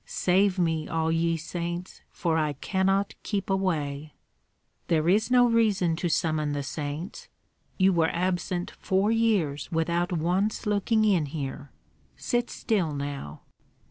[0.07, 4.15] Save me, all ye saints, for I cannot keep away!"
[4.87, 7.27] "There is no reason to summon the saints.
[7.77, 11.69] You were absent four years without once looking in here;
[12.17, 13.41] sit still now!"